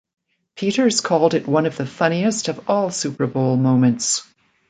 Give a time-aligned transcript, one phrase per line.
[0.55, 4.23] Peters called it one of the funniest of all Super Bowl moments.